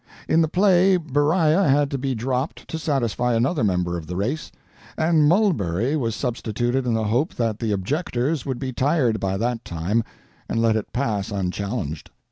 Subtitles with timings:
[0.27, 4.51] In the play Beriah had to be dropped to satisfy another member of the race,
[4.97, 9.63] and Mulberry was substituted in the hope that the objectors would be tired by that
[9.63, 10.03] time
[10.49, 12.09] and let it pass unchallenged.